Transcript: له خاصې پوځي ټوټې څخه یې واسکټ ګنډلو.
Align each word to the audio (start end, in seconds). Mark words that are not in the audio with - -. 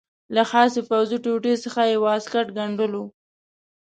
له 0.35 0.43
خاصې 0.49 0.81
پوځي 0.89 1.17
ټوټې 1.23 1.53
څخه 1.63 1.81
یې 1.89 1.97
واسکټ 2.05 2.47
ګنډلو. 2.57 3.03